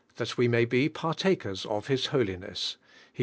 [0.17, 2.77] Iliat we may be partakers of His holiness
[3.13, 3.19] (Hel>.